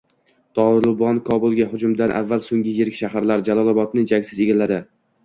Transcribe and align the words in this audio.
“Tolibon” 0.59 1.19
Kobulga 1.27 1.67
hujumdan 1.73 2.13
avval 2.21 2.41
so‘nggi 2.45 2.73
yirik 2.79 2.97
shahar— 3.01 3.29
Jalolobodni 3.51 4.07
jangsiz 4.15 4.41
egalladi 4.47 4.81